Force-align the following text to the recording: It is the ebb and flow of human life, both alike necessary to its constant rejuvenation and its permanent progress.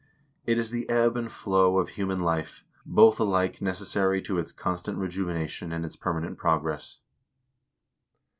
It 0.47 0.57
is 0.57 0.71
the 0.71 0.89
ebb 0.89 1.15
and 1.15 1.31
flow 1.31 1.77
of 1.77 1.89
human 1.89 2.19
life, 2.19 2.63
both 2.87 3.19
alike 3.19 3.61
necessary 3.61 4.19
to 4.23 4.39
its 4.39 4.51
constant 4.51 4.97
rejuvenation 4.97 5.71
and 5.71 5.85
its 5.85 5.95
permanent 5.95 6.39
progress. 6.39 6.97